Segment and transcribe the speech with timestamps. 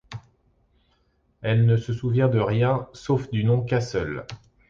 [1.43, 4.25] Elle ne souvient de rien, sauf du nom Castle.